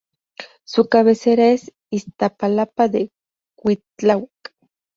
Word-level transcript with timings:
Su 0.65 0.89
cabecera 0.89 1.51
es 1.51 1.73
Iztapalapa 1.91 2.87
de 2.87 3.11
Cuitláhuac. 3.55 4.55